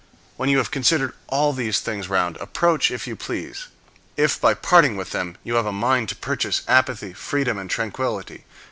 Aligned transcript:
When 0.35 0.49
you 0.49 0.57
have 0.57 0.71
considered 0.71 1.13
all 1.27 1.53
these 1.53 1.77
things 1.79 2.09
round, 2.09 2.35
approach, 2.37 2.89
if 2.89 3.05
you 3.05 3.15
please; 3.15 3.67
if, 4.17 4.41
by 4.41 4.55
parting 4.55 4.97
with 4.97 5.11
them, 5.11 5.37
you 5.43 5.53
have 5.53 5.67
a 5.67 5.71
mind 5.71 6.09
to 6.09 6.15
purchase 6.15 6.61
equanimity, 6.63 7.13
freedom, 7.13 7.59
and 7.59 7.69
tranquillity. 7.69 8.43